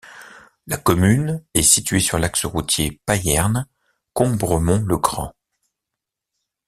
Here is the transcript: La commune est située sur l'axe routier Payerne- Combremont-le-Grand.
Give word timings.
La 0.65 0.77
commune 0.77 1.45
est 1.53 1.61
située 1.61 1.99
sur 1.99 2.17
l'axe 2.17 2.45
routier 2.45 2.99
Payerne- 3.05 3.67
Combremont-le-Grand. 4.13 5.35